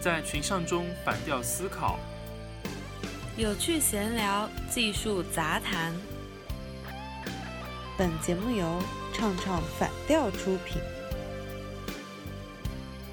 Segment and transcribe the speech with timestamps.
[0.00, 1.98] 在群像中反调思考，
[3.36, 5.94] 有趣闲聊，技术杂谈。
[7.98, 8.82] 本节目由
[9.12, 10.80] 唱唱反调出品。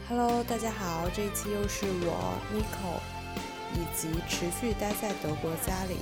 [0.08, 3.02] Hello，大家好，这一期又是我 Nico，
[3.76, 5.98] 以及持续待在德国家里，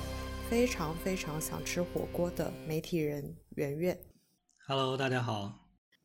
[0.48, 3.98] 非常非常想吃火锅的媒体人圆圆。
[4.68, 5.52] Hello，大家好。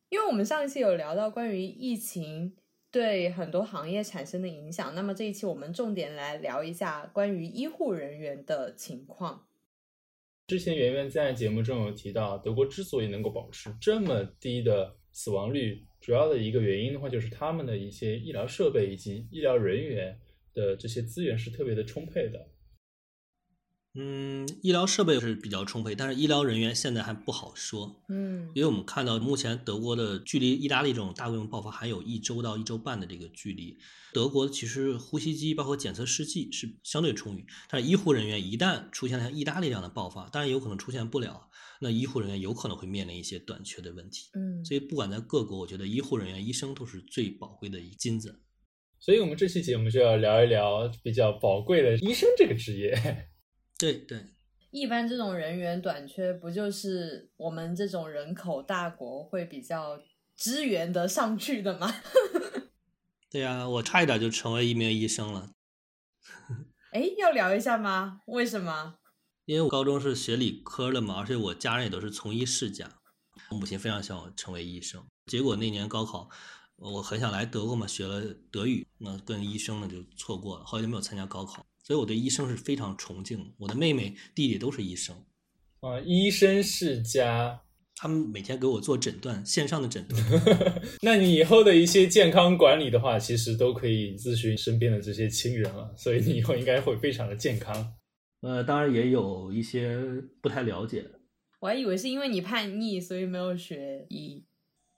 [0.08, 2.56] 因为我们上一期有聊到关于疫情。
[2.92, 4.94] 对很多行业产生的影响。
[4.94, 9.48] 那么这一期我们重点来聊一下关于医护人员的情况。
[10.46, 20.20] 之前圆圆在节目中有提到，德国之所以能够保持这么低的死亡率，主要的一个原因的话，就是他们的一些医疗设备以及医疗人员
[20.52, 22.46] 的这些资源是特别的充沛的。
[23.94, 28.02] 嗯，医疗设备是比较充沛，但是医疗人员现在还不好说。
[28.08, 33.76] 嗯，因为我们看到目前德国的距离意大利这种大规模爆发还有一周到一周半的这个距离。
[34.14, 41.48] 德国其实呼吸机包括检测试剂是相对充裕，但是医护人员一旦出现像意大利这样的爆发，当然有可能出现不了，
[41.80, 44.30] 那医护人员有可能会面临一些短缺的问题。
[44.32, 48.40] 嗯，所以不管在各国，我觉得医护人员、医生都是最宝贵的一金子。
[48.98, 53.28] 所以我们这期节目就要聊一聊比较宝贵的医生这个职业。
[53.82, 54.24] 对对，
[54.70, 60.00] 一般这种人员短缺，不就是我们这种人口大国会比较
[60.36, 61.92] 支援的上去的吗？
[63.28, 65.50] 对呀，我差一点就成为一名医生了。
[66.92, 68.20] 哎，要聊一下吗？
[68.26, 68.94] 为什么？
[69.46, 72.88] 因为我高中是学理科的嘛，而且我家人也都是从医世家，
[73.50, 75.04] 我母亲非常想我成为医生。
[75.26, 76.30] 结果那年高考，
[76.76, 78.22] 我很想来德国嘛，学了
[78.52, 81.66] 德语，那跟医生呢就错过了，后来就没有参加高考。
[81.82, 85.16] 所以我对医生是非常崇敬，我的妹妹、弟弟都是医生，
[85.80, 87.60] 啊，医生世家，
[87.96, 90.22] 他们每天给我做诊断，线上的诊断。
[91.02, 97.94] 那你以后的一些健康管理的话，其实都可以咨询身边的这些亲人了，所以你以后应该会非常的健康。
[98.42, 100.00] 呃，当然也有一些
[100.40, 101.04] 不太了解，
[101.60, 104.44] 我还以为是因为你叛逆，所以没有学医。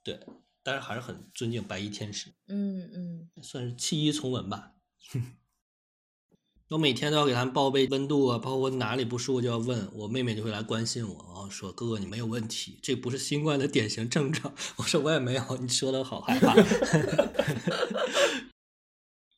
[0.03, 0.19] 对，
[0.63, 2.29] 但是还是很尊敬白衣天使。
[2.47, 4.73] 嗯嗯，算是弃医从文吧。
[6.69, 14.51] 我每天都要给他们报备温度啊，包括哪里不舒服就要问我妹妹就会来关心我啊，说哥哥你没有问题，这不是新冠的典型症状。
[14.77, 16.55] 我说我也没有，你说的好害怕。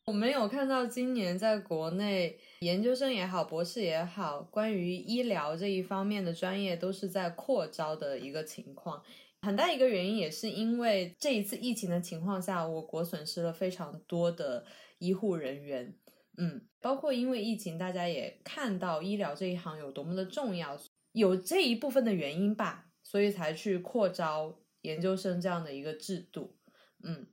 [0.06, 9.02] 我没有看到今年在国内研究生也好，博士也好，关于医疗这一方面的专业都是在扩招的一个情况。
[9.42, 14.64] 很大一个原因也是因为这一次疫情的情况下，我国损失了非常多的
[14.98, 15.94] 医护人员。
[16.40, 20.78] 嗯，包括因为疫情，大家也看到医疗这一行有多么的重要，
[21.10, 26.54] 有这一部分的原因吧，所以才去扩招研究生这样的一个制度。
[27.02, 27.26] 嗯，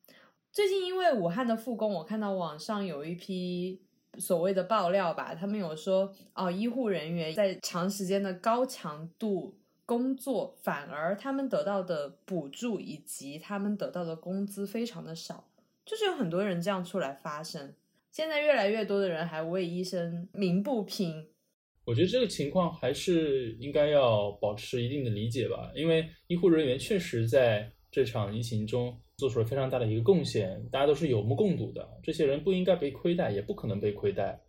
[0.52, 3.86] 最近因为武汉的复工，我看到网上有一批
[4.18, 15.48] 所谓的爆料吧，他们有说哦，医护人员在长时间的高强度工作，反而他们得到的补助以及他们得到的工资非常的少，
[15.86, 17.76] 就是有很多人这样出来发声。
[18.16, 21.28] 现在越来越多的人还为医生鸣不平，
[21.84, 31.86] 我觉得这个情况还是应该要保持一定的理解吧，因为医护人员确实在这场疫情中做出了非常大的一个贡献，大家都是有目共睹的。
[32.02, 34.40] 这些人不应该被亏待，也不可能被亏待。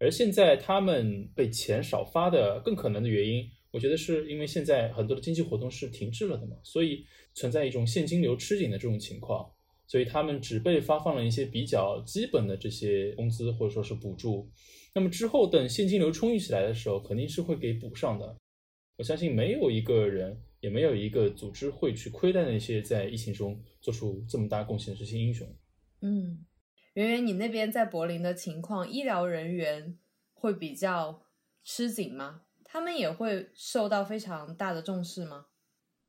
[0.00, 9.48] 而现在他们被钱少发的更可能的原因，我觉得是因为现在很多的经济活动是停滞了的嘛，所以存在一种现金流吃紧的这种情况。
[9.92, 14.50] 所以他们只被发放了一些比较基本的这些工资或者说是补助，
[14.94, 18.34] 那么之后等现金流充裕起来的时候，肯定是会给补上的。
[18.96, 25.46] 我相信没有一个人，也没有一个组织会去亏待那些在疫情中做出这么大贡献的这些英雄。
[26.00, 26.46] 嗯，
[26.94, 29.98] 圆圆，你那边在柏林的情况，医疗人员
[30.32, 31.22] 会比较
[31.62, 32.44] 吃紧吗？
[32.64, 35.48] 他们也会受到非常大的重视吗？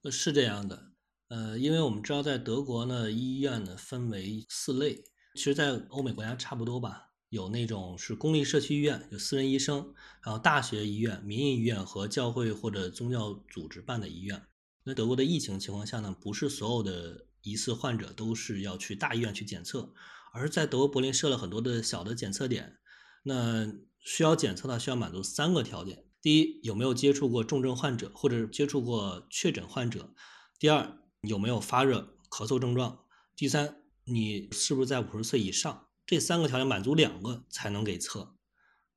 [0.10, 0.93] 是这样的。
[1.34, 5.04] 呃，因为我们知道，在德国呢，医院呢分为四类，
[5.34, 7.10] 其实，在欧美国家差不多吧。
[7.30, 14.40] 有那种是公立社区医院，有私人医生，然后大学医院、民营医院和教会或者宗教组织办的医院。
[14.84, 19.92] 那德国的疫情情况下呢，不是所有的疑似患者都是要去大医院去检测，
[20.36, 22.78] 而是在德国柏林设了很多的小的检测点。
[23.24, 30.14] 那需要检测的需要满足三个条件：第一，有没有接触过重症患者或者接触过确诊患者；
[30.60, 33.00] 第二，有没有发热、咳嗽症状？
[33.34, 35.88] 第三，你是不是在五十岁以上？
[36.06, 38.36] 这三个条件满足两个才能给测。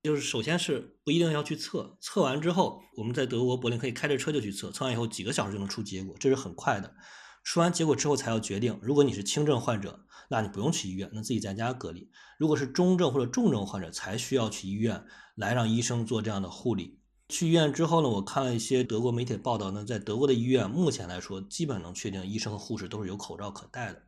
[0.02, 6.96] 就是首先是不一定要去测，测完之后，我们在德国柏林可以开着车就去测，测完以后几个小时就能出结果，这是很快的。
[7.44, 8.76] 出完结果之后才要决定。
[8.82, 15.04] 如果你是轻症患者，那你不用去医院，那自己在家隔离；如果是中症或者重症患者，才需要去医院
[15.36, 16.98] 来让医生做这样的护理。
[17.28, 24.00] 去医院之后呢，我看了一些德国媒体报道呢，在德国的医院目前来说，基本能确定医生和护士都是有口罩可戴的。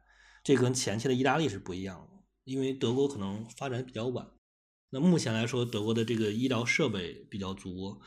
[0.44, 4.24] 这跟前期的意大利是不一样的，因为德国可能发展比较晚。
[4.90, 8.00] 那目前来说，德国的这个医疗设备比较足，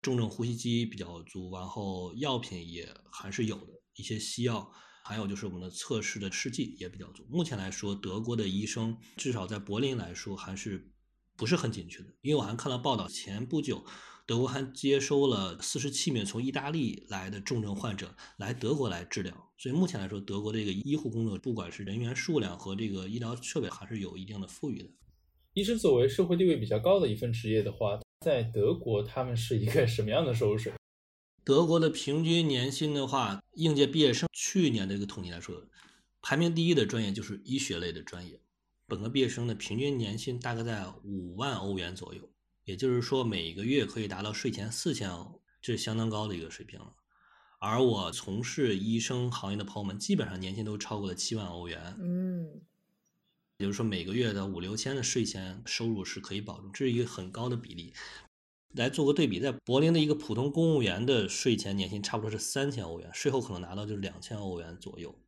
[0.00, 4.72] 重症呼吸机比较足，然后药品也还是有的，一些西药，
[5.04, 7.26] 还有就是我们的测试的试剂也比较足。
[7.28, 10.90] 目前来说，德国的医生至少在柏林来说还是
[11.36, 13.84] 不是很紧缺的，因为我还看到报道，前不久。
[14.28, 24.90] 德国还接收了四十七名从意大利来的重症患者来德国来治疗，所以目前来说，德国这个医护工作，不管是人员数量和这个医疗设备，还是有一定的富裕的。
[25.54, 30.78] 医生作为社会地位比较高的一份职业的话，在德国他们是一个什么样的收入水平？
[31.42, 35.66] 德国的平均年薪的话，应届毕业生去年的一个统计来说，
[36.20, 38.38] 排名第一的专业就是医学类的专业，
[38.86, 42.28] 本科毕业生的平均年薪大概在五万欧元左右。
[42.68, 46.94] 也就是说，每个月可以达到税前四千欧，这是相当高的一个水平了。
[47.58, 51.96] 而我从事医生行业的朋友们，基本上年薪都超过了七万欧元。
[51.98, 52.60] 嗯，
[53.56, 57.94] 也就是说，每个月的五六千的税前收入是可以保证，这是一个很高的比例。
[58.74, 65.18] 来做个对比，在柏林的一个普通公务员的税前年薪差不多是三千欧元，税后可能拿到就是两千欧元左右。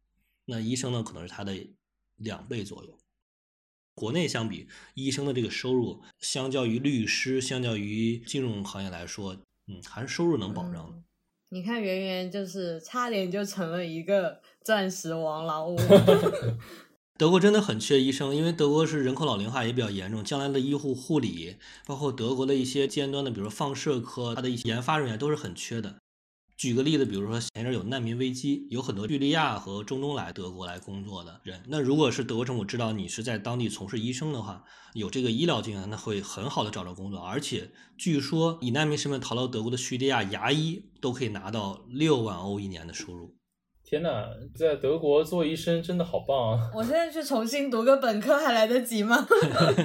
[0.45, 1.57] 那医生呢，可能是他的
[2.17, 2.99] 两倍左右。
[4.00, 9.37] 国内相比，医生的这个收入，相较于律师，相较于金融行业来说，
[9.67, 10.94] 嗯，还是收入能保障的。
[11.50, 15.76] 你看，圆圆就是差点就成了一个钻石王老五。
[17.19, 25.97] 德国真的很缺医生，因为德国是人口老龄化也比较严重，将来的医护护理，包括德国的一些尖端的，比如放射科，它的一些研发人员都是很缺的。
[26.61, 31.62] 举个例子，比如说前阵有难民危机，有很多叙利亚和中东来德国来工作的人。
[31.69, 34.62] 那如果是德国政府知道你是在当地从事医生的话，
[34.93, 37.19] 有这个医疗经验，那会很好的找到工作。
[37.19, 43.35] 而且据说以难民身份逃到德国的叙利亚牙医都可以拿到六万欧一年的收入。
[43.83, 46.71] 天哪，在德国做医生真的好棒啊！
[46.75, 49.27] 我现在去重新读个本科还来得及吗？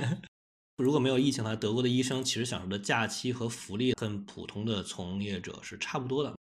[0.75, 6.35] 如果没有疫情的话，德国的医生其实享受的假期和福利跟普通的从业者是差不多的。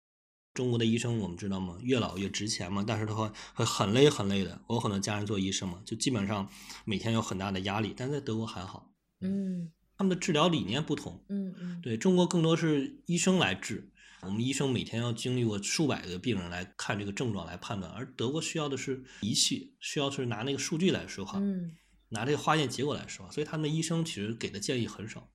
[0.55, 1.77] 中国的医生我们知道吗？
[1.83, 4.61] 越老越值钱嘛，但是的话会很累很累的。
[4.69, 6.49] 我有很多家人做医生嘛，就基本上
[6.85, 7.93] 每天有很大的压力。
[7.97, 8.89] 但在德国还好，
[9.21, 13.91] 嗯，他们的治疗理念不同，嗯嗯，对中国更多是医生来治，
[14.23, 21.73] 我们医生每天要经历过数百个病人来看这个症状来判断，而德国需要的是仪器，需要是拿那个数据来说话，嗯，
[22.11, 25.29] 拿这个化验结果来说，所以他们的医生其实给的建议很少。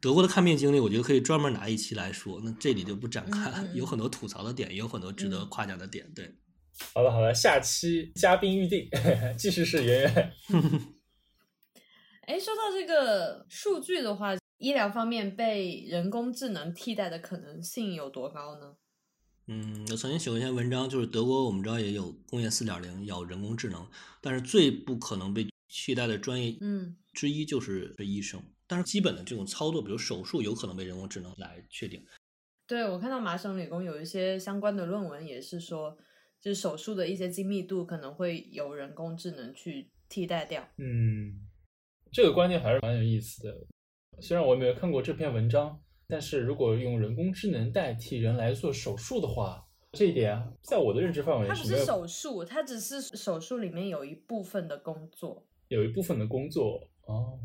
[0.00, 3.66] 德国的看病经历，我觉得可以专门拿一期来说，那这里就不展开了。
[3.74, 6.08] 有很多吐槽的点，也有很多值得夸奖的点。
[6.14, 6.36] 对，
[6.94, 8.88] 好了好了，下期嘉宾预定，
[9.38, 10.32] 继续是圆圆。
[12.26, 18.74] 哎，说到这个数据的话，医疗方面被人工智能替代的可能性有多高呢？
[19.48, 23.88] 嗯，我曾经写过一篇文章，就是德国我们知道也有工业四点零，有人工智能，
[24.20, 28.42] 但是最不可能被替代的专业，嗯，之一就是医生。
[28.66, 32.04] 但是基本的这种操作，比如手术，有可能被人工智能来确定。
[32.66, 35.96] 对，我看到麻省理工有一些相关的论文，也是说，
[36.40, 40.68] 就是手术的一些精密度可能会由人工智能去替代掉。
[40.78, 41.46] 嗯，
[42.10, 43.56] 这个观念还是蛮有意思的。
[44.20, 57.38] 虽然我没有看过这篇文章，但是如果用人工智能代替人来做手术的话，这一点在我的认知范围它不是手术，它只是手术里面有一部分的工作，有一部分的工作哦，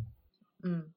[0.64, 0.92] 嗯。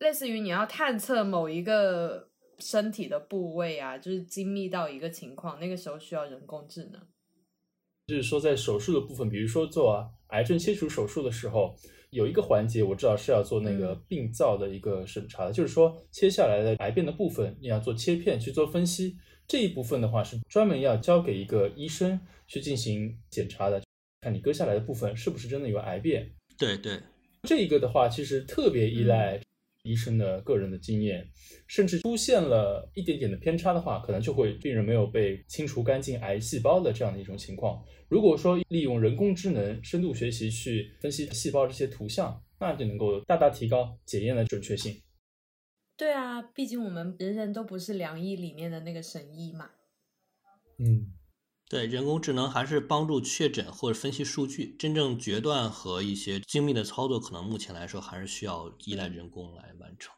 [0.00, 7.00] 类似于你要探测某一个身体的部位啊，就是精密到一个情况，那个时候需要人工智能。
[8.06, 11.74] 就是说，在手术的部分，比如说做癌症切除手术的时候，
[12.10, 19.16] 有一个环节我知道是要做那个病灶的一个审查的，就是说切下来的癌变的部分，你要做切片去做分析，
[19.48, 23.82] 这一部分的话是专门要交给一个医生去进行检查的，
[24.20, 26.30] 看你割下来的部分是不是真的有癌变。
[26.58, 27.00] 对对，
[27.44, 29.40] 这一个的话其实特别依赖。
[29.84, 31.26] 医生的个人的经验，
[31.68, 37.82] 甚至出现了一点点的偏差的话，可能就会病人没有被清除干净癌细胞的这样的一种情况。
[38.08, 45.00] 如果说利用人工智能深度学习去分析细胞这些图像，那就能够大大提高检验的准确性。
[45.96, 49.70] 对啊，毕竟我们人人都不是良医里面的那个神医嘛。
[50.78, 51.12] 嗯。
[51.74, 60.14] 对人工智能还是帮助确诊或者分析数据，真正决断和一些精密的操作，可能目前来说还是需要依赖人工来完成。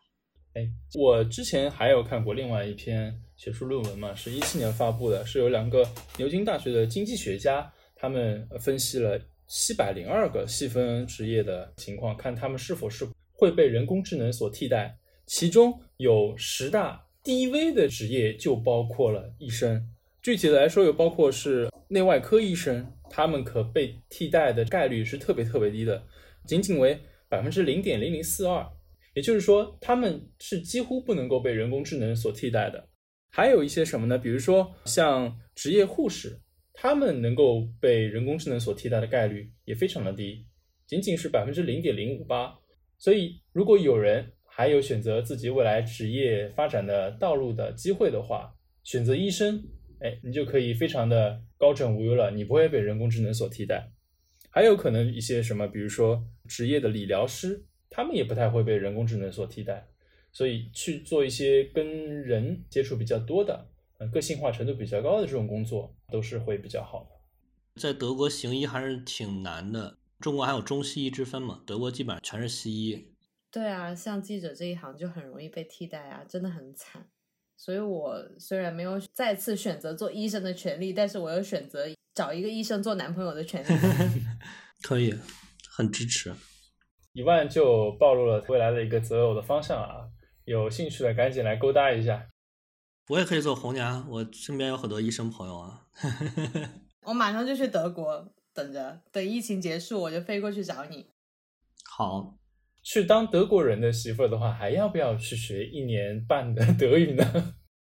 [0.53, 14.99] 哎，我之前还有看过另外一篇学术论文嘛，是一七年发布的，是有两个牛津大学的经济学家他们分析了七百零二个细分职业的情况，看他们是否是会被人工智能所替代。
[15.25, 19.89] 其中有十大低危的职业就包括了医生，
[20.27, 26.03] 具体的来说，有包括是内外科医生，他们可被替代的概率是特别特别低的，
[26.45, 28.67] 仅仅为百分之零点零零四二。
[29.15, 32.89] 也就是说，他们是几乎不能够被人工智能所替代的。
[33.31, 34.19] 还有一些什么呢？
[34.19, 36.41] 比如说像职业护士，
[36.73, 40.45] 他们能够被人工智能所替代的概率也非常的低，
[40.89, 42.53] 仅仅是百分之零点零五八。
[42.99, 48.53] 所以，如果有人还有选择自己未来职业发展的道路的机会的话，
[48.83, 49.63] 选择医生，
[50.07, 53.91] 哎，你就可以非常的高枕无忧了，你不会被人工智能所替代。
[54.51, 57.65] 还有可能一些什么，比如说职业的理疗师。
[57.89, 59.89] 他们也不太会被人工智能所替代，
[60.33, 67.81] 所以去做一些跟人接触比较多的、呃个性化程度比较高的这种工作，都是会比较好的。
[67.81, 73.15] 在德国行医还是挺难的，中国还有中西医之分嘛，德国基本上全是西医。
[73.51, 77.07] 对啊，像记者这一行就很容易被替代啊，真的很惨。
[77.57, 83.67] 所以我虽然没有再次选择做医生的权利，但是我有选择找一个医生做男朋友的权利。
[84.83, 85.15] 可以，
[85.71, 86.35] 很支持。
[87.13, 90.07] 一万就暴露了未来的一个择偶的方向啊！
[90.45, 92.29] 有兴趣的赶紧来勾搭一下。
[93.09, 95.87] 我也可以做红娘，我身边有很多医生朋友啊。
[97.07, 101.07] 我马上就去德国等着，等疫情结束我就飞过去找你。
[101.85, 102.37] 好，
[102.87, 107.55] 去当德国人的媳妇儿的话，还要不要去学一年半的 德语呢？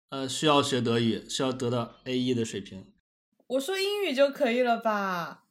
[0.10, 2.92] 呃，需要学德语，需要得到 A 一的水平。
[3.48, 5.46] 我说英语就可以了吧？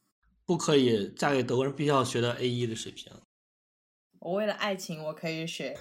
[0.45, 3.11] 不可以，嫁给德国人必须要学到 A 一的水平。
[4.19, 5.75] 我为了爱情，我可以学，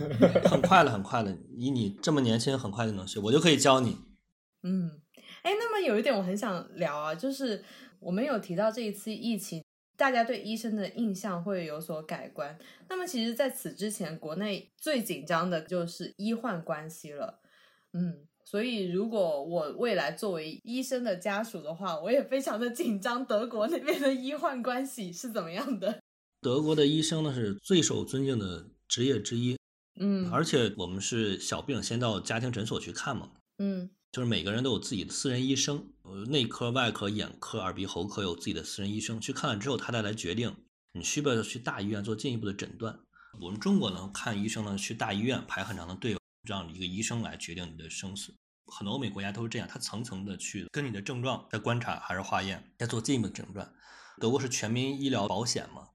[0.45, 1.37] 很快了，很快了。
[1.57, 3.97] 以你这么年轻，很快就能学，我就可以教你。
[4.63, 5.01] 嗯，
[5.41, 7.61] 哎，那么有一点我很想聊啊，就是
[7.99, 9.61] 我们有提到这一次疫情，
[9.99, 12.57] 大家对医生的印象会有所改观。
[12.87, 17.41] 那么其实，在此之前，国内最紧张的就是医患关系了。
[17.91, 25.99] 嗯，所以如果我未来作为医生的家属的话，我也非常的紧张，德国那边的医患关系是怎么样的？
[26.39, 29.57] 德国的医生呢是最受尊敬的职业之一，
[29.99, 40.55] 嗯，而且我们是小病先到家庭诊所去看嘛，嗯，就是每个人都有自己的私人医生，呃，内科、外科、眼科、耳鼻喉科有自己的私人医生，去看了之后，他再来决定
[40.93, 42.99] 你需不需要去大医院做进一步的诊断。
[43.39, 48.33] 我们中国呢看医生呢去大医院排很长的队，让一个医生来决定你的生死。
[48.65, 53.71] 很多欧美国家都是这样，他层层的去跟你的症状在观察还是化验，再做进一步的诊断。
[54.19, 55.87] 德国是全民医疗保险嘛？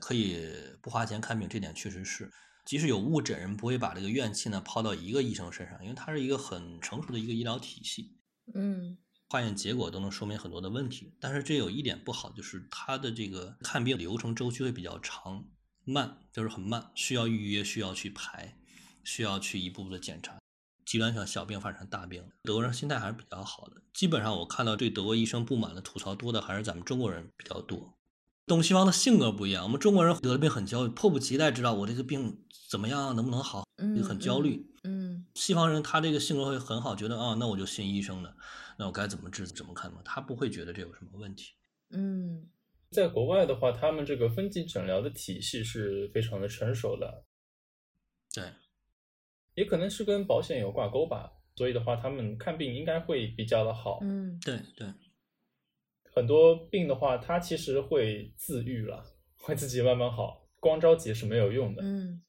[0.00, 0.46] 可以
[0.82, 2.30] 不花钱看病，这点确实是。
[2.64, 8.16] 即使有误诊，人不会把这个怨气呢抛到一个医生身上，因为它是一个很成熟的一个医疗体系。
[8.54, 8.96] 嗯，
[9.28, 11.14] 化验结果都能说明很多的问题。
[11.20, 15.44] 但是这有一点不好，就是它的这个看病流程周期会比较长，
[15.84, 18.56] 慢，就是很慢，需要预约，需要去排，
[19.02, 20.38] 需要去一步步的检查。
[20.84, 23.80] 极端小小病发成大病，德国人心态还是比较好的。
[23.94, 27.96] 基本上我看到对德国医生不满的、吐槽多的，还是咱们中国人比较多。
[28.46, 33.64] 东西方的性格不一样，我们中国人得了病很焦虑，迫不及待知道我这个病怎么样，能不能好，
[33.96, 34.66] 就很焦虑。
[34.84, 38.34] 嗯，西方人他这个性格会很好，觉得啊，那我就信医生了，
[38.78, 41.52] 那我该怎么治怎么看嘛，他不会觉得这有什么问题。
[41.90, 42.48] 嗯，
[42.90, 47.24] 在国外的话，他们这个分级诊疗的体系是非常的成熟的。
[48.34, 48.52] 对，
[49.54, 54.00] 也可能是跟保险有挂钩吧，所以的话，他们看病应该会比较的好。
[54.02, 54.88] 嗯，对对。
[56.14, 59.02] 很多病的话，它其实会自愈了，
[59.40, 61.82] 会自己慢慢好，光着急是没有用的。
[61.82, 62.22] 嗯，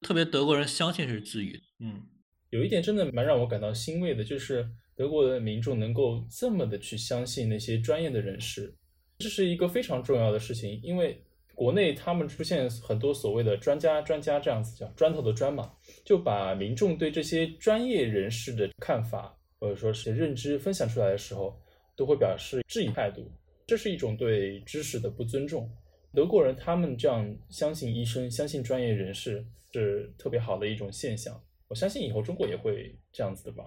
[0.00, 1.60] 特别德国人相信是自愈。
[1.80, 2.02] 嗯，
[2.48, 8.74] 有一点真的蛮让我感到欣慰的，就是德国的民众能够这么的去相信那些专业的人士，
[9.18, 10.80] 这是一个非常重要的事情。
[10.82, 11.22] 因为
[11.54, 15.70] 国内他们出现很多所谓的专家，专家这样子叫砖头的砖嘛，
[16.06, 21.60] 就把民众对这些专业人士的看法或者说是认知分享出来的时候。
[22.00, 23.30] 都会表示质疑态度，
[23.66, 25.70] 这是一种对知识的不尊重。
[26.14, 31.38] 德国人他们这样相信医生、相信专业人士是特别好的一种现象。
[31.68, 33.64] 我相信以后中国也会这样子的吧？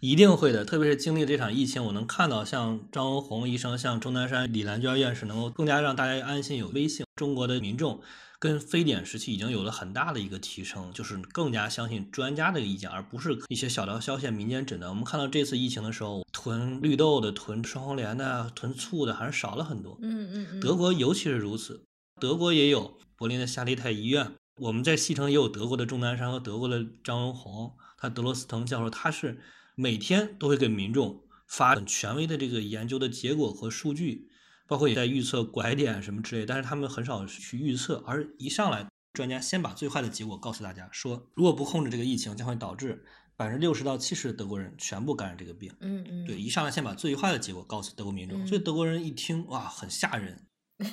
[0.00, 0.64] 一定会的。
[0.64, 7.03] 特别是经历这场疫情，我能看到像张文宏医生、像钟南山、李兰娟院士，能够更加让大家安心、有威信。
[7.16, 8.00] 中国的民众。
[8.40, 14.90] 跟非典时期已经有了很大的一个提升，就是更加相信专家的意见，而不是一些小道消息、民间诊断。
[14.90, 19.96] 我们看到这次疫情的时候，囤绿豆的、囤双黄连的、囤醋的，还是少了很多。
[20.02, 20.60] 嗯嗯嗯。
[20.60, 21.84] 德国尤其是如此，
[22.20, 29.40] 德国也有柏林的夏利泰医院，我们在西城也有德国的钟南山和德国的张文宏，他德罗斯滕教授，他是
[29.74, 34.28] 每天都会给民众发很权威的这个研究的结果和数据。
[34.66, 43.04] 包括也在预测拐点什么之类，但是他们很少去预测，而一上来专家先把最坏的结果告诉大家，说如果不控制这个疫情，将会导致
[43.36, 45.72] 百分之六十到七十的德国人全部感染这个病。
[45.80, 50.46] 嗯嗯，对，一上来先把最坏的结果告诉德国民众，嗯所以德国人一听哇，很吓人。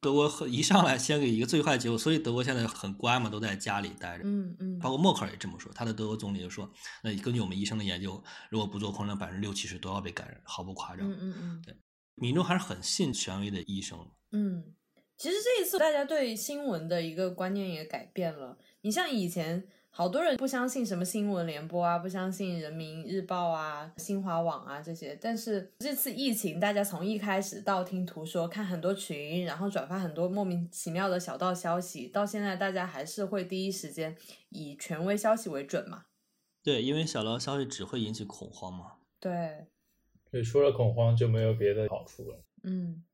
[0.00, 4.24] 德国一上来先给一个最坏的结果，所以德国现在很乖嘛，都在家里待着。
[4.24, 6.68] 嗯嗯，包括默克尔也这么说，他的德国总理就说，
[7.04, 11.08] 那根据我们医生的研究，如果不做控制，百分之六七十都要被感染，毫不夸张。
[11.08, 11.76] 嗯嗯嗯，
[12.14, 13.98] 民众还是很信权威的医生。
[14.32, 14.74] 嗯，
[15.16, 18.58] 其实这一次大家对新闻的一个观念也改变了。
[18.80, 34.16] 你像以前好多人不相信什么新闻联播啊，不相信人民日报啊、新华网啊这些，但是这次疫情，大家从一开始道听途说，看很多群，然后转发很多莫名其妙的小道消息，到现在大家还是会第一时间
[34.48, 36.04] 以权威消息为准嘛？
[36.62, 38.94] 对，因为小道消息只会引起恐慌嘛。
[39.20, 39.66] 对，
[40.32, 42.42] 所以除了恐慌就没有别的好处了。
[42.64, 43.04] 嗯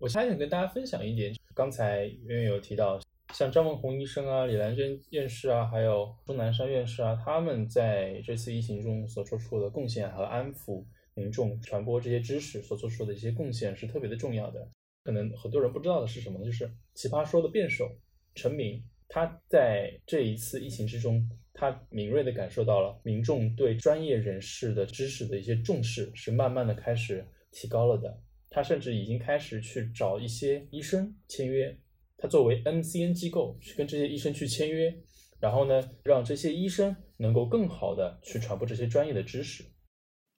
[0.00, 3.00] 我还想跟大家分享一点，刚才渊渊有提到，
[3.32, 14.68] 像张文宏医生啊、李兰娟院士啊，还有钟南山院士啊，他们在这次疫情中所做出的贡献和安抚民众、传播这些知识所做出的一些贡献是特别的重要的。
[15.04, 16.44] 可能很多人不知道的是什么呢？
[16.44, 17.88] 就是《奇葩说》的辩手
[18.34, 18.82] 陈明，
[19.14, 28.20] 他在这一次疫情之中，他敏锐地感受到了民众对专业人士的知识的一些重视是慢慢的开始提高了的。
[28.50, 31.78] 他甚至已经开始去找一些医生签约，
[32.16, 34.92] 他作为 MCN 机构去跟这些医生去签约，
[35.38, 39.64] 然后呢，让这些医生能够更好的去传播这些专业的知识。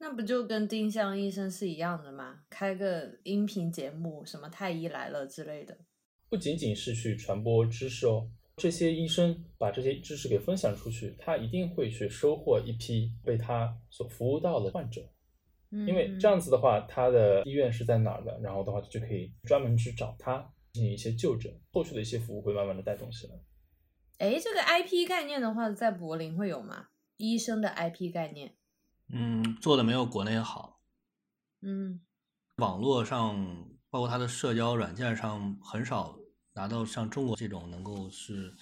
[0.00, 2.40] 那不就跟丁香医生是一样的吗？
[2.50, 5.78] 开个音频节目，什么太医来了之类的。
[6.28, 15.07] 不仅仅是去传播知识哦，这些医生把这些知识给分享出去，他一定会去收获一批被他所服务到的患者。
[15.71, 20.39] 因为这样子的话，他的医院是在哪儿的，然后的话就可以专门去找他
[20.73, 23.35] 进行一些就诊，后续的一些服务会慢慢的带动起来。
[24.19, 26.89] 哎，这个 IP 概念的话，在柏林会有吗？
[27.19, 28.54] 医生的 IP 概念？
[29.13, 30.80] 嗯，做的没有国内好。
[31.61, 32.00] 嗯
[32.57, 36.19] 网络上，包括他的社交软件上，很少
[36.56, 38.52] 拿到像中国这种能够是，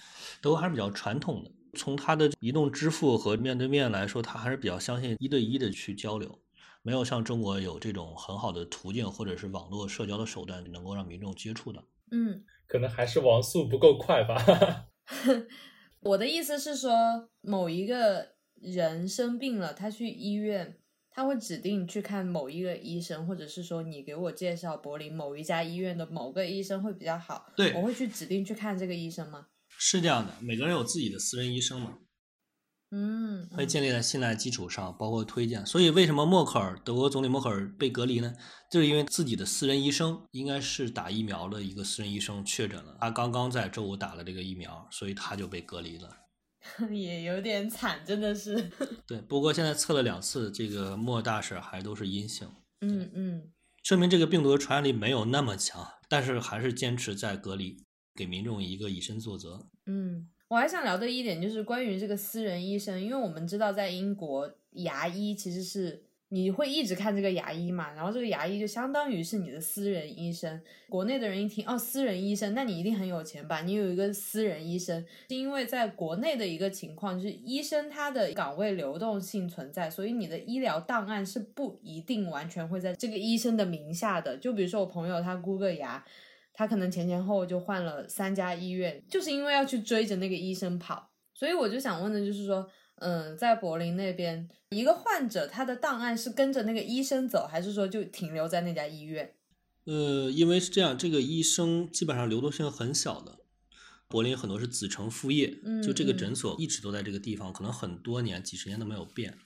[0.41, 1.49] 德国还是比较传统的。
[1.77, 6.39] 从它的移动支付和面对面来说，它还是比较相信一对一的去交流，
[6.81, 11.83] 没有像中国有这种很好的途径或者是网络社交的手段能够让民众接触的。
[12.11, 14.87] 嗯， 可能还是网速不够快吧。
[16.01, 20.77] 我的意思是说，某一个人生病了，他去医院，
[21.15, 29.47] 他会指定去看某一个医生，或者是说你给我介绍柏林某一家医院的某个医生会比较好，对我会去指定去看这个医生吗？
[29.77, 31.99] 是这样的，每个人有自己的私人医生嘛，
[32.91, 35.65] 嗯，会建立在信赖基础上，包括推荐。
[35.65, 38.33] 所以为什么默克尔，德国总理默克尔被隔离呢？
[38.69, 46.09] 就是因为自己的私人医生应该是打疫苗的一个私人医生确诊了，他刚刚在周五打了这个疫苗，所以他就被隔离了。
[46.79, 48.69] 嗯 也有点惨，真的是。
[49.07, 52.47] 对，不过现在测了两次，这个莫大婶还都是阴性，
[52.81, 53.51] 嗯嗯
[53.83, 57.77] 说明这个病毒的传染力没有那么强，但是还是坚持在隔离，
[58.15, 59.67] 给民众一个以身作则。
[59.85, 70.61] 嗯，我还想聊的一点就是关于这个私人医生，因为我们知道在英国牙医其实是你会一直看这个牙医嘛，然后这个牙医就相当于是你的私人医生。
[70.89, 73.61] 国内的人一听哦，私人医生，那你一定很有钱吧？
[73.61, 84.37] 你有一个私人医生，是因为在国内的一个情况就是医生他的岗位流动性存在，所以你的医疗档案是不一定完全会在这个医生的名下的。
[84.37, 86.03] 就比如说我朋友他箍个牙。
[86.57, 91.09] 他可能前前后后就换了三家医院，就是因为要去追着那个医生跑。
[91.33, 92.65] 所以我就想问的就是说，
[92.97, 99.33] 嗯，在柏林那边，一个患者他的档案是跟着那个医生走，还是说就停留在那家医院？
[99.85, 103.39] 呃，因为是这样，这个医生基本上流动性很小的。
[104.07, 109.37] 柏林很多是子承父业，嗯就这个嗯诊所一直都在这个地方，可能很多年、几十年都没有变，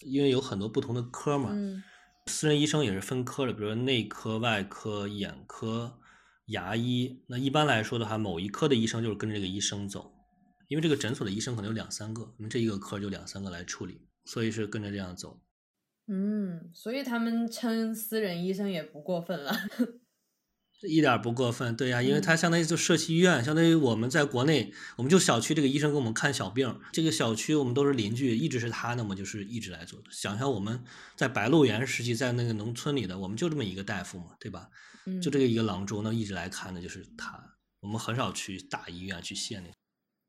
[0.00, 1.50] 因为有很多不同的科嘛。
[1.52, 1.82] 嗯
[2.26, 5.98] 私人医生也是分科的，比如说内科、外科、眼科、
[6.46, 7.20] 牙医。
[7.26, 10.12] 那一般来说的话，某一科的医生就是跟着这个医生走，
[10.72, 15.38] 因为这个诊所的医生可能有两三个，那么这一个科就两三个来处理，所以是跟着这样走。
[16.06, 19.54] 嗯，所以他们称私人医生也不过分了。
[20.88, 30.06] 一点儿不过分，对呀、因为嗯它相当于就社区医院，相当于我们在国内，我们就小区这个医生给我们看小病，这个小区我们都是邻居，一直是他，那么就是一直来做的。
[30.10, 30.82] 想想我们
[31.14, 34.70] 在白鹿原时期，在那个农村里的，我们就这么一个大夫嘛，对吧？
[35.04, 37.38] 嗯，就这个一个郎中，那一直来看的就是他。
[37.80, 39.68] 我们很少去大医院去县里。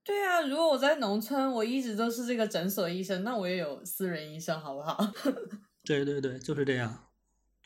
[0.03, 4.97] 对啊，如果我在农村，我一直都是这个诊所医生，那我也有私人医生，好不好？
[5.85, 7.09] 对对对，就是这样，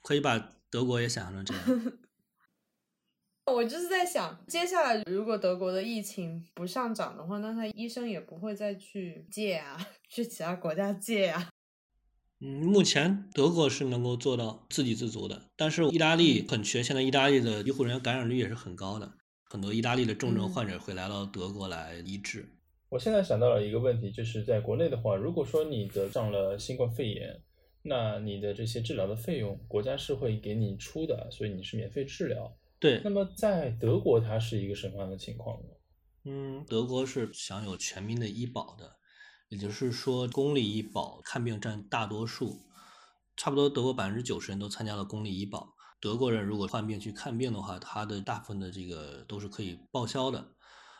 [0.04, 1.93] 可以把德国也想象成这样。
[3.45, 11.50] 我就是在想，接下来如果德国的疫情不上涨的话，那他医生也不会再去借啊，去其他国家借啊。
[12.39, 19.13] 嗯，目前德国是能够做到自给自足的，但是意大利很缺，现在意大利的医护人员感染率也是很高的，
[19.50, 22.46] 很多意大利的重症患者会来到德国来医治。
[22.90, 27.42] 我现在想到了一个问题，就是在国内的话，如果说你得上了新冠肺炎，
[27.82, 32.58] 那你的这些治疗的费用，国家是会给你出的，所以你是免费治疗。
[32.80, 35.70] 对，那么在德国，它是一个什么样的情况呢？
[36.26, 38.98] 嗯，德国是享有全民的医保的，
[39.48, 42.64] 也就是说，公立医保看病占大多数，
[43.38, 45.77] 差不多德国百分之九十人都参加了公立医保。
[46.00, 50.54] 德国人如果患病去看病的话，他的大部分的这个都是可以报销的。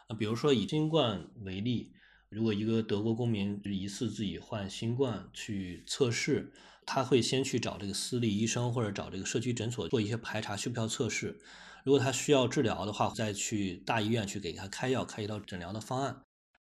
[0.10, 1.92] 那比如说以新冠为例，
[2.30, 6.52] 如果一个德国公民疑似自己患新冠去测试，
[6.86, 11.40] 他会先去找这个私立医生或者找这个社区诊所做一些排查、需不需要测试。
[11.84, 16.24] 如果他需要治疗的话，再去大医院去给他开药，开一套诊疗的方案，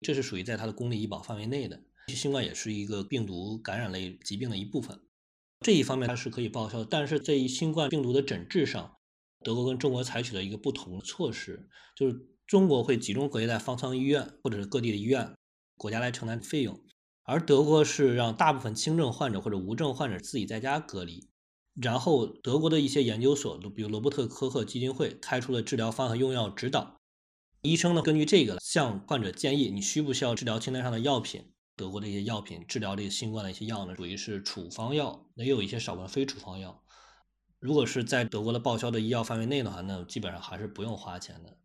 [0.01, 1.81] 这是属于在他的公立医保范围内的。
[2.07, 4.99] 新冠也是一个病毒感染类疾病的一部分，
[5.63, 6.85] 这一方面它是可以报销的。
[6.85, 8.97] 但是在新冠病毒的诊治上，
[9.43, 15.33] 德国跟中国采取了一个不同的措施，就是中国会集中隔离在方舱医院或者是各地的医院，
[15.77, 16.79] 国家来承担费用，
[17.23, 21.29] 而德国是让大部分轻症患者或者无症患者自己在家隔离。
[21.81, 26.97] 然后，德国的一些研究所，比如罗伯特·科赫基金会，开出了治疗方案和用药指导。
[27.63, 31.52] 医生呢，根据这个向患者建议，你需不需要治疗清单上的药品？
[31.75, 36.83] 德国的一些药品治疗这个新冠的一些药呢，属于是处方药，也有一些少部分非处方药。
[37.59, 41.57] 如果是在德国的报销的医药范围内的话，那基本上还是不用花钱的。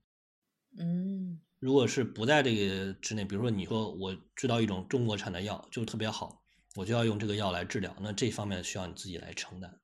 [0.79, 6.43] 嗯，如果是不在这个之内，比如说你说我知道一种中国产的药就特别好，
[6.77, 9.81] 我就要用这个药来治疗，那这方面需要你自己来承担。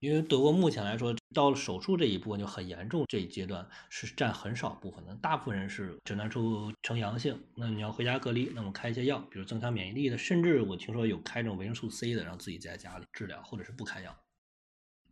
[0.00, 14.16] 因为德国目前来说，到了手术这一部分就很严重，这一阶段是占很少部分的，大部分人是诊断出呈阳性，那你要回家隔离，那么开一些药，比如增强免疫力的，甚至我听说有开这种维生素 C 的，让自己在家里治疗，或者是不开药。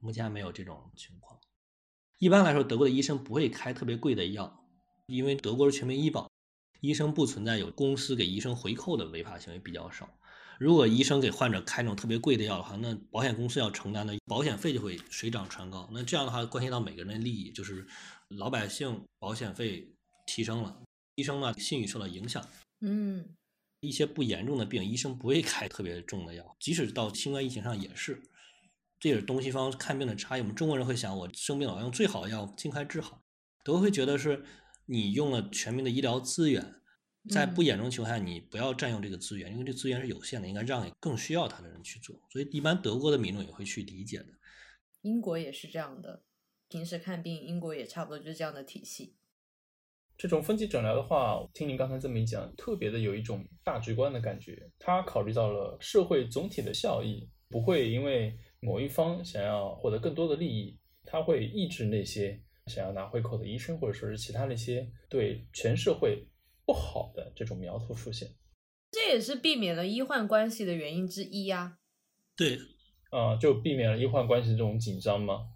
[0.01, 1.39] 目前还没有这种情况。
[2.19, 4.65] 一般来说，德国的医生不会开特别贵的药，
[5.05, 6.31] 因为德国是全民医保，
[6.81, 10.09] 医生不存在有公司给医生回扣的违法行为比较少。
[10.59, 15.89] 如果医生给患者开那种特别贵的药的话，那保险公司要承担的保险费就会水涨船高。
[15.93, 17.87] 那这样的话，关系到每个人的利益，就是
[18.29, 19.89] 老百姓保险费
[20.27, 20.83] 提升了，
[21.15, 22.45] 医生呢信誉受到影响。
[22.81, 23.25] 嗯，
[23.81, 28.21] 一些不严重的病，医生不会开特别重的药，即使到新冠疫情上也是。
[28.99, 30.41] 这也是东西方看病的差异。
[30.41, 33.23] 我们中国人会想，我生病了要用最好的药尽快治好，
[33.63, 34.45] 德国会觉得是
[34.87, 36.78] 你用了全民的医疗资源。
[37.29, 42.17] 在不严重情况下，你不要占用这个资源，因为这资源是有限的，应该让给更需要它的人去做。
[42.31, 44.27] 所以，一般德国的民众也会去理解的。
[45.03, 46.25] 英国也是这样的，
[46.69, 49.17] 平时看病，英国也差不多就是这样的体系。
[50.17, 54.69] 这种分级诊疗的话，听您刚才这么一讲，特别的有一种大局观的感觉。
[54.79, 66.27] 他考虑到了社会总体的效益，不会因为某一方想要获得更多的利益，他会抑制那些想要拿回扣的医生，或者说是其他那些对全社会。
[66.69, 68.29] 不好的这种苗头出现，
[68.91, 71.79] 这也是避免了医患关系的原因之一呀。
[72.37, 72.59] 对，
[73.11, 75.49] 啊，就避免了医患关系这种紧张吗？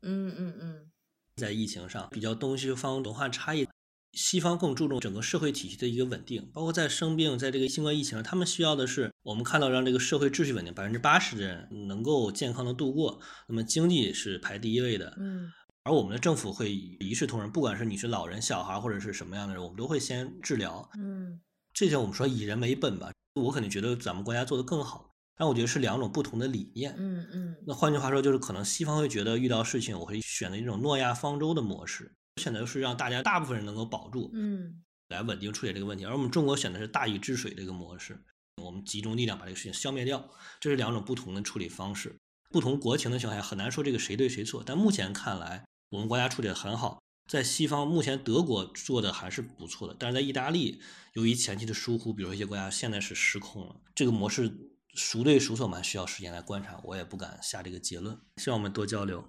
[0.00, 0.90] 嗯嗯嗯，
[1.36, 3.68] 在疫情上比较东西方文化差异，
[4.14, 15.16] 西方更注重整个社会体系的一个稳定，包括在生病，在这个新冠疫情上，他们需要的是我们看到让这个社会秩序稳定，百分之八十的人能够健康的度过，那么经济是排第一位的。
[15.20, 15.52] 嗯。
[15.84, 20.88] 而我们的政府会一视同仁，不管是你是老人、小孩或者是什么样的人，我们都会先治疗。
[20.96, 21.40] 嗯，
[21.72, 23.10] 这就我们说以人为本吧。
[23.34, 26.94] 我肯定觉得咱们国家做得更好，但我觉得是两种不同的理念。
[26.96, 27.56] 嗯嗯。
[27.66, 36.04] 那换句话说，就是可能西方会觉得遇到事情，我会选择一种诺亚方舟的模式，选择是让大家大部分人能够保住，嗯，来稳定处理这个问题。
[36.04, 38.22] 而我们中国选的是大禹治水这个模式，
[38.62, 40.30] 我们集中力量把这个事情消灭掉。
[40.60, 42.14] 这是两种不同的处理方式，
[42.50, 44.62] 不同国情的情况下很难说这个谁对谁错。
[44.64, 45.64] 但目前看来。
[45.92, 50.80] 我们国家处理的很好，在西方目前德国做的还是不错的，但是在意大利，
[51.12, 54.50] 由于前期的疏忽，比如一些国家现在是失控了，这个模式
[54.94, 58.18] 孰对孰错，我们还需要时间来观察，我也不敢下这个结论。
[58.38, 59.22] 希望我们多交流。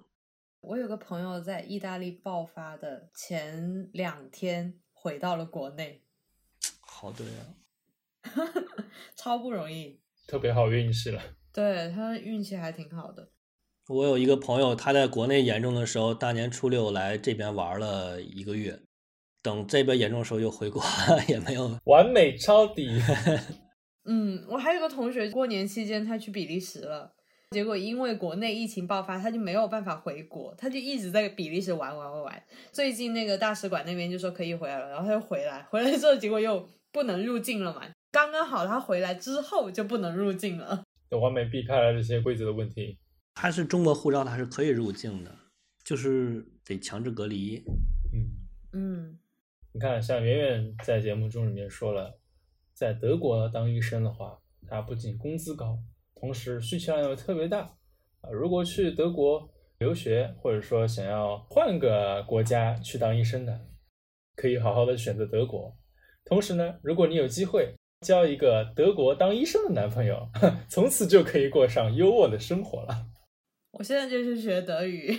[0.62, 6.02] 我有个朋友在意大利爆发的前两天回到了国内，
[6.80, 7.52] 好对啊，
[9.14, 11.22] 超不容易，特别好运气了。
[11.52, 13.30] 对他运气还挺好的。
[13.88, 18.80] 我有一个朋友，他在国内严重的时候，大年初六来这边玩了一个月，
[19.42, 20.82] 等这边严重的时候又回国，
[21.28, 22.88] 也没有完美抄底。
[24.08, 27.12] 嗯，我还有个同学过年期间他去比利时了，
[27.50, 32.42] 结果因为国内疫情爆发，他就没有办法回国，他就一直在比利时玩玩玩玩。
[32.72, 37.82] 最近那个大使馆那边就说可以回来了，然后他又回来，回来之后结果又不能入境了嘛。
[38.10, 42.96] 刚刚好他回来之后就不能入境了，就完美避开了这些规则的问题。
[43.34, 45.36] 他是中国护照，他是可以入境的，
[45.82, 47.62] 就是得强制隔离。
[48.12, 48.30] 嗯
[48.72, 49.18] 嗯，
[49.72, 52.18] 你看，像圆圆在节目中里面说了，
[52.72, 55.78] 在德国当医生的话，他不仅工资高，
[56.14, 57.76] 同时需求量又特别大
[58.20, 58.30] 啊。
[58.30, 63.66] 如果去德国留学，或者说想要换个国家去当医生的，
[64.36, 65.76] 可以好好的选择德国。
[66.24, 70.30] 同时呢，如果你有机会交一个德国当医生的男朋友，
[70.70, 73.08] 从此就可以过上优渥的生活了。
[73.76, 75.18] 我现在就去学德语，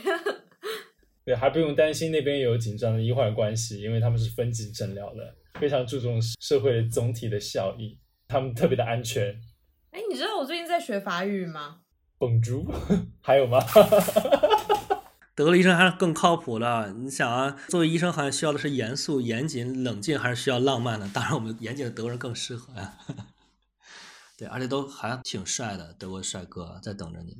[1.26, 9.39] 对，还不用担心那边有紧张的医患关系，因为他们是分级诊疗的，非常注重社会总体的效益，他们特别的安全。
[9.91, 11.82] 哎，你知道我最近在学法语吗？
[12.18, 12.65] 蹦珠，
[13.22, 13.60] 还有吗？
[15.36, 16.94] 德国医生还是更靠谱的。
[16.94, 21.10] 你想啊，作为医生，好像需要的是严肃、严谨、冷静，还是需要浪漫的？
[21.10, 22.98] 当然，我们严谨的德国人更适合呀。
[24.39, 27.36] 对，而且都还挺帅的，德国帅哥在等着你。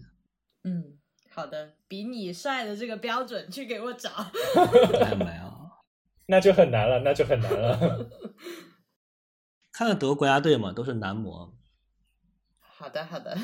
[0.66, 0.98] 嗯。
[1.36, 4.10] 好的，比你帅的这个标准去给我找。
[5.20, 5.70] 没有，
[6.28, 8.10] 那就很难了，那就很难了。
[9.74, 11.54] 看看德国国家队嘛，都是男模。
[12.62, 13.38] 好的，好的，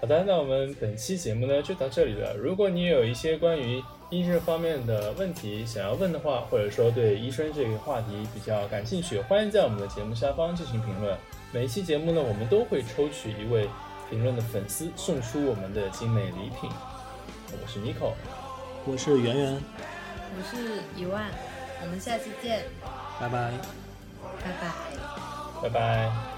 [0.00, 0.24] 好的。
[0.24, 2.34] 那我们本期节目呢就到这里了。
[2.34, 11.16] 如果你有一些关于医生方面的问题想要问的话，或者说对医生这个话题比较感兴趣，欢迎在我们的节目下方进行评论。
[11.52, 13.68] 每一期节目呢，我们都会抽取一位。
[14.12, 16.70] 评论的粉丝送出我们的精美礼品。
[17.50, 18.12] 我是 Nico，
[18.84, 19.60] 我是圆圆，
[20.36, 21.30] 我是一万，
[21.80, 22.66] 我们下期见，
[23.18, 23.52] 拜拜，
[24.44, 26.31] 拜拜，拜拜。